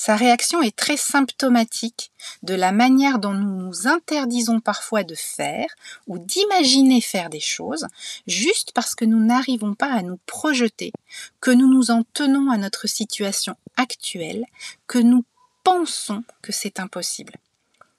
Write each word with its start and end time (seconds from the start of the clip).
Sa 0.00 0.14
réaction 0.14 0.62
est 0.62 0.76
très 0.76 0.96
symptomatique 0.96 2.12
de 2.44 2.54
la 2.54 2.70
manière 2.70 3.18
dont 3.18 3.34
nous 3.34 3.50
nous 3.50 3.88
interdisons 3.88 4.60
parfois 4.60 5.02
de 5.02 5.16
faire 5.16 5.66
ou 6.06 6.20
d'imaginer 6.20 7.00
faire 7.00 7.28
des 7.28 7.40
choses 7.40 7.84
juste 8.28 8.70
parce 8.72 8.94
que 8.94 9.04
nous 9.04 9.18
n'arrivons 9.18 9.74
pas 9.74 9.92
à 9.92 10.02
nous 10.02 10.20
projeter, 10.24 10.92
que 11.40 11.50
nous 11.50 11.66
nous 11.66 11.90
en 11.90 12.04
tenons 12.14 12.48
à 12.52 12.58
notre 12.58 12.86
situation 12.86 13.56
actuelle, 13.76 14.46
que 14.86 14.98
nous 15.00 15.24
pensons 15.64 16.22
que 16.42 16.52
c'est 16.52 16.78
impossible. 16.78 17.34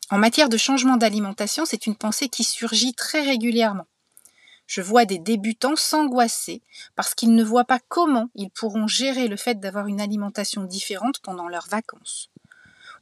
En 0.09 0.17
matière 0.17 0.47
de 0.47 0.57
changement 0.57 0.95
d'alimentation, 0.95 1.65
c'est 1.65 1.85
une 1.85 1.95
pensée 1.95 2.29
qui 2.29 2.45
surgit 2.45 2.93
très 2.93 3.23
régulièrement. 3.23 3.85
Je 4.69 4.83
vois 4.83 5.05
des 5.05 5.17
débutants 5.17 5.75
s'angoisser 5.75 6.61
parce 6.95 7.15
qu'ils 7.15 7.33
ne 7.33 7.43
voient 7.43 7.65
pas 7.65 7.79
comment 7.87 8.29
ils 8.35 8.51
pourront 8.51 8.85
gérer 8.85 9.27
le 9.27 9.35
fait 9.35 9.59
d'avoir 9.59 9.87
une 9.87 9.99
alimentation 9.99 10.63
différente 10.63 11.17
pendant 11.23 11.47
leurs 11.47 11.67
vacances. 11.69 12.29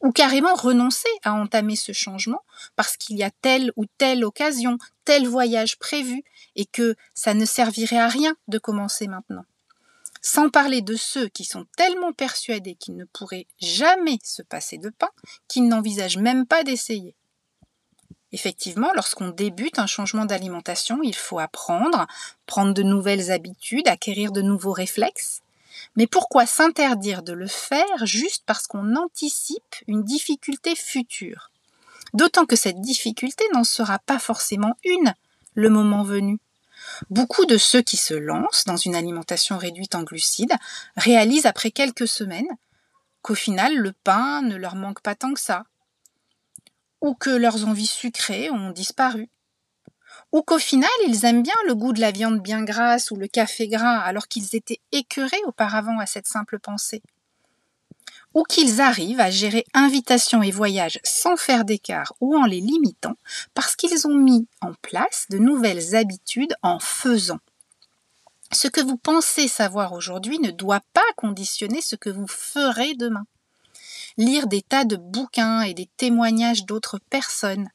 Ou 0.02 0.14
carrément 0.14 0.56
renoncer 0.56 1.10
à 1.26 1.34
entamer 1.34 1.76
ce 1.76 1.92
changement 1.92 2.42
parce 2.78 2.96
qu'il 2.96 3.18
y 3.18 3.24
a 3.24 3.32
telle 3.42 3.74
ou 3.76 3.84
telle 3.98 4.24
occasion, 4.24 4.78
tel 5.04 5.28
voyage 5.28 5.78
prévu 5.78 6.24
et 6.56 6.66
que 6.66 6.96
ça 7.14 7.34
ne 7.34 7.44
servirait 7.44 8.00
à 8.00 8.08
rien 8.08 8.38
de 8.48 8.60
commencer 8.60 9.08
maintenant. 9.08 9.44
Sans 10.22 10.50
parler 10.50 10.82
de 10.82 10.96
ceux 10.96 11.28
qui 11.28 11.44
sont 11.44 11.66
tellement 11.76 12.14
persuadés 12.14 12.76
qu'ils 12.76 12.96
ne 12.96 13.04
pourraient 13.04 13.48
jamais 13.60 14.20
se 14.24 14.42
passer 14.42 14.78
de 14.78 14.90
pain 14.90 15.10
qu'ils 15.50 15.68
n'envisagent 15.68 16.18
même 16.18 16.46
pas 16.46 16.64
d'essayer. 16.64 17.14
Effectivement, 18.38 18.92
lorsqu'on 18.94 19.30
débute 19.30 19.80
un 19.80 19.88
changement 19.88 20.26
d'alimentation, 20.26 21.00
il 21.02 21.16
faut 21.16 21.40
apprendre, 21.40 22.06
prendre 22.46 22.72
de 22.72 22.84
nouvelles 22.84 23.32
habitudes, 23.32 23.88
acquérir 23.88 24.32
de 24.32 24.44
nouveaux 24.44 24.74
réflexes. 24.74 25.42
Mais 25.96 26.06
pourquoi 26.06 26.46
s'interdire 26.46 27.24
de 27.24 27.34
le 27.34 27.48
faire 27.48 28.06
juste 28.06 28.44
parce 28.46 28.68
qu'on 28.68 28.96
anticipe 28.96 29.76
une 29.88 30.04
difficulté 30.04 30.76
future? 30.76 31.50
D'autant 32.14 32.46
que 32.46 32.56
cette 32.56 32.80
difficulté 32.80 33.44
n'en 33.56 33.64
sera 33.64 33.98
pas 33.98 34.20
forcément 34.20 34.78
une 34.84 35.16
le 35.56 35.72
moment 35.72 36.04
venu. 36.04 36.38
Beaucoup 37.10 37.48
de 37.48 37.58
ceux 37.58 37.82
qui 37.82 37.98
se 37.98 38.14
lancent 38.14 38.66
dans 38.66 38.78
une 38.78 38.94
alimentation 38.94 39.58
réduite 39.58 39.96
en 39.96 40.04
glucides 40.04 40.54
réalisent 40.96 41.48
après 41.48 41.72
quelques 41.72 42.08
semaines 42.08 42.56
qu'au 43.24 43.34
final 43.34 43.76
le 43.76 43.94
pain 43.94 44.44
ne 44.44 44.58
leur 44.58 44.76
manque 44.76 45.02
pas 45.02 45.16
tant 45.16 45.34
que 45.34 45.40
ça, 45.40 45.66
ou 47.02 47.14
que 47.14 47.30
leurs 47.30 47.66
envies 47.68 47.86
sucrées 47.86 48.50
ont 48.52 48.72
disparu, 48.72 49.30
ou 50.32 50.42
qu'au 50.42 50.60
final 50.60 50.90
ils 51.08 51.26
aiment 51.26 51.44
bien 51.44 51.56
le 51.68 51.76
goût 51.76 51.94
de 51.94 52.02
la 52.02 52.12
viande 52.12 52.42
bien 52.42 52.64
grasse 52.64 53.12
ou 53.12 53.16
le 53.16 53.28
café 53.28 53.68
gras 53.68 54.00
alors 54.00 54.28
qu'ils 54.28 54.56
étaient 54.56 54.82
écœurés 54.92 55.42
auparavant 55.46 56.00
à 56.00 56.06
cette 56.06 56.28
simple 56.28 56.60
pensée, 56.60 57.02
ou 58.34 58.44
qu'ils 58.44 58.82
arrivent 58.82 59.20
à 59.20 59.32
gérer 59.32 59.66
invitation 59.74 60.44
et 60.44 60.52
voyage 60.52 61.00
sans 61.04 61.38
faire 61.38 61.66
d'écart 61.66 62.14
ou 62.20 62.38
en 62.38 62.46
les 62.46 62.62
limitant 62.62 63.16
parce 63.54 63.76
qu'ils 63.76 64.08
ont 64.08 64.16
mis 64.16 64.48
en 64.62 64.74
place 64.82 65.26
de 65.30 65.38
nouvelles 65.38 65.96
habitudes 65.96 66.56
en 66.62 66.80
faisant. 66.80 67.40
Ce 68.52 68.68
que 68.68 68.82
vous 68.82 68.98
pensez 68.98 69.48
savoir 69.48 69.94
aujourd'hui 69.94 70.40
ne 70.40 70.52
doit 70.52 70.84
pas 70.94 71.02
conditionner 71.16 71.82
ce 71.82 71.96
que 71.96 72.10
vous 72.10 72.28
ferez 72.28 72.94
demain 72.96 73.26
lire 74.18 74.48
des 74.48 74.62
tas 74.62 74.86
de 74.86 74.96
bouquins 74.96 75.62
et 75.62 75.74
des 75.74 75.90
témoignages 75.98 76.66
d'autres 76.66 77.00
personnes, 77.10 77.70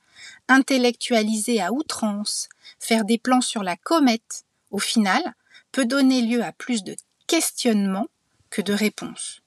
intellectualiser 0.49 1.61
à 1.61 1.73
outrance, 1.73 2.49
faire 2.79 3.05
des 3.05 3.19
plans 3.19 3.41
sur 3.41 3.63
la 3.63 3.77
comète, 3.77 4.45
au 4.71 4.79
final, 4.79 5.35
peut 5.71 5.87
donner 5.87 6.23
lieu 6.23 6.43
à 6.43 6.53
plus 6.53 6.83
de 6.85 6.97
questionnements 7.27 8.09
que 8.51 8.63
de 8.63 8.73
réponses. 8.73 9.41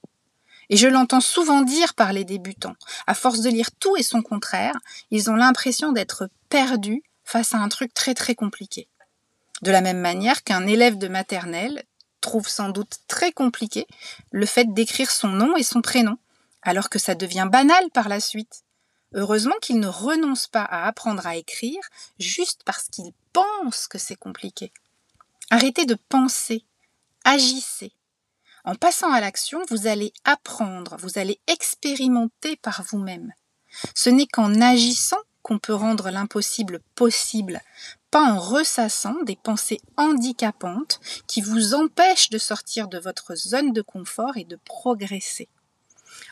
Et 0.69 0.78
je 0.78 0.88
l'entends 0.88 1.22
souvent 1.22 1.61
dire 1.61 1.94
par 1.94 2.11
les 2.11 2.23
débutants. 2.23 2.75
À 3.05 3.13
force 3.13 3.41
de 3.41 3.50
lire 3.50 3.72
tout 3.72 3.95
et 3.97 4.03
son 4.03 4.23
contraire, 4.23 4.73
ils 5.11 5.29
ont 5.29 5.35
l'impression 5.35 5.91
d'être 5.91 6.29
perdus 6.50 7.03
face 7.23 7.53
à 7.53 7.57
un 7.57 7.69
truc 7.69 7.94
très 7.94 8.16
très 8.16 8.34
compliqué. 8.34 8.88
De 9.61 9.72
la 9.72 9.81
même 9.81 10.00
manière 10.00 10.44
qu'un 10.44 10.66
élève 10.66 10.97
de 10.97 11.07
maternelle 11.07 11.84
trouve 12.22 12.47
sans 12.47 12.69
doute 12.69 12.97
très 13.07 13.31
compliqué 13.31 13.85
le 14.31 14.47
fait 14.47 14.73
d'écrire 14.73 15.11
son 15.11 15.28
nom 15.29 15.55
et 15.55 15.63
son 15.63 15.81
prénom 15.81 16.17
alors 16.65 16.89
que 16.89 16.99
ça 16.99 17.15
devient 17.15 17.47
banal 17.49 17.89
par 17.91 18.09
la 18.09 18.19
suite. 18.19 18.63
Heureusement 19.13 19.55
qu'il 19.61 19.79
ne 19.79 19.87
renonce 19.87 20.47
pas 20.47 20.63
à 20.63 20.87
apprendre 20.87 21.25
à 21.25 21.37
écrire 21.37 21.81
juste 22.19 22.63
parce 22.65 22.89
qu'il 22.89 23.13
pense 23.31 23.87
que 23.87 23.97
c'est 23.97 24.17
compliqué. 24.17 24.73
Arrêtez 25.51 25.85
de 25.85 25.95
penser, 26.09 26.65
agissez. 27.23 27.93
En 28.65 28.75
passant 28.75 29.13
à 29.13 29.21
l'action, 29.21 29.61
vous 29.69 29.87
allez 29.87 30.11
apprendre, 30.23 30.97
vous 30.99 31.19
allez 31.19 31.39
expérimenter 31.47 32.57
par 32.57 32.83
vous-même. 32.83 33.31
Ce 33.93 34.09
n'est 34.09 34.27
qu'en 34.27 34.59
agissant 34.59 35.21
qu'on 35.43 35.59
peut 35.59 35.75
rendre 35.75 36.09
l'impossible 36.09 36.79
possible, 36.95 37.61
pas 38.09 38.23
en 38.23 38.39
ressassant 38.39 39.21
des 39.23 39.35
pensées 39.35 39.79
handicapantes 39.97 40.99
qui 41.27 41.41
vous 41.41 41.75
empêchent 41.75 42.31
de 42.31 42.39
sortir 42.39 42.87
de 42.87 42.97
votre 42.97 43.35
zone 43.35 43.71
de 43.71 43.83
confort 43.83 44.37
et 44.37 44.45
de 44.45 44.55
progresser. 44.65 45.47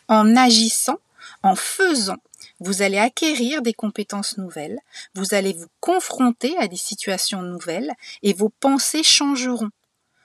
En 0.08 0.36
agissant, 0.36 1.00
en 1.44 1.56
faisant, 1.56 2.18
vous 2.60 2.82
allez 2.82 2.98
acquérir 2.98 3.62
des 3.62 3.74
compétences 3.74 4.38
nouvelles, 4.38 4.80
vous 5.16 5.34
allez 5.34 5.54
vous 5.54 5.68
confronter 5.80 6.58
à 6.58 6.68
des 6.68 6.78
situations 6.78 7.42
nouvelles 7.42 7.92
et 8.22 8.34
vos 8.34 8.50
pensées 8.50 9.04
changeront. 9.04 9.70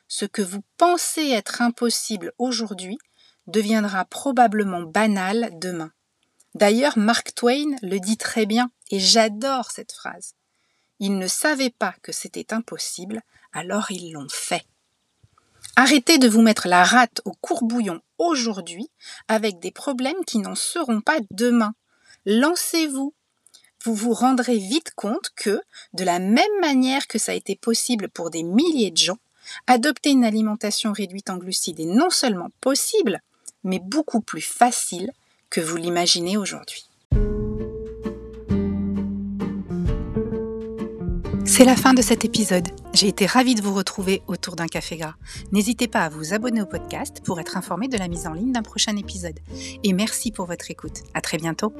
Ce 0.06 0.24
que 0.24 0.42
vous 0.42 0.62
pensez 0.76 1.28
être 1.30 1.60
impossible 1.62 2.32
aujourd'hui 2.38 2.98
deviendra 3.46 4.04
probablement 4.04 4.82
banal 4.82 5.50
demain. 5.58 5.90
D'ailleurs, 6.54 6.98
Mark 6.98 7.34
Twain 7.34 7.76
le 7.82 7.98
dit 7.98 8.16
très 8.16 8.46
bien 8.46 8.70
et 8.90 9.00
j'adore 9.00 9.70
cette 9.70 9.92
phrase. 9.92 10.34
Ils 11.00 11.18
ne 11.18 11.28
savaient 11.28 11.70
pas 11.70 11.94
que 12.02 12.12
c'était 12.12 12.52
impossible, 12.52 13.22
alors 13.52 13.90
ils 13.90 14.12
l'ont 14.12 14.28
fait. 14.30 14.64
Arrêtez 15.76 16.18
de 16.18 16.28
vous 16.28 16.42
mettre 16.42 16.66
la 16.68 16.84
rate 16.84 17.20
au 17.24 17.32
courbouillon 17.32 18.00
aujourd'hui 18.18 18.90
avec 19.28 19.58
des 19.60 19.70
problèmes 19.70 20.24
qui 20.26 20.38
n'en 20.38 20.54
seront 20.54 21.00
pas 21.00 21.18
demain. 21.30 21.74
Lancez-vous. 22.26 23.14
Vous 23.84 23.94
vous 23.94 24.12
rendrez 24.12 24.58
vite 24.58 24.92
compte 24.96 25.30
que, 25.36 25.60
de 25.92 26.04
la 26.04 26.18
même 26.18 26.60
manière 26.60 27.06
que 27.06 27.18
ça 27.18 27.32
a 27.32 27.36
été 27.36 27.54
possible 27.54 28.08
pour 28.08 28.30
des 28.30 28.42
milliers 28.42 28.90
de 28.90 28.96
gens, 28.96 29.18
adopter 29.66 30.10
une 30.10 30.24
alimentation 30.24 30.92
réduite 30.92 31.30
en 31.30 31.36
glucides 31.36 31.80
est 31.80 31.86
non 31.86 32.10
seulement 32.10 32.50
possible, 32.60 33.22
mais 33.64 33.78
beaucoup 33.78 34.20
plus 34.20 34.42
facile 34.42 35.12
que 35.48 35.60
vous 35.60 35.76
l'imaginez 35.76 36.36
aujourd'hui. 36.36 36.87
C'est 41.58 41.64
la 41.64 41.74
fin 41.74 41.92
de 41.92 42.02
cet 42.02 42.24
épisode. 42.24 42.68
J'ai 42.94 43.08
été 43.08 43.26
ravie 43.26 43.56
de 43.56 43.62
vous 43.62 43.74
retrouver 43.74 44.22
autour 44.28 44.54
d'un 44.54 44.68
café 44.68 44.96
gras. 44.96 45.16
N'hésitez 45.50 45.88
pas 45.88 46.02
à 46.02 46.08
vous 46.08 46.32
abonner 46.32 46.62
au 46.62 46.66
podcast 46.66 47.20
pour 47.24 47.40
être 47.40 47.56
informé 47.56 47.88
de 47.88 47.98
la 47.98 48.06
mise 48.06 48.28
en 48.28 48.32
ligne 48.32 48.52
d'un 48.52 48.62
prochain 48.62 48.96
épisode. 48.96 49.40
Et 49.82 49.92
merci 49.92 50.30
pour 50.30 50.46
votre 50.46 50.70
écoute. 50.70 51.02
À 51.14 51.20
très 51.20 51.36
bientôt. 51.36 51.72